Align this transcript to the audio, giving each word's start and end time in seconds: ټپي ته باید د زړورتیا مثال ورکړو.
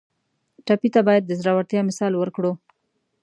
ټپي 0.65 0.89
ته 0.95 1.01
باید 1.07 1.23
د 1.25 1.31
زړورتیا 1.39 1.81
مثال 1.89 2.13
ورکړو. 2.17 2.51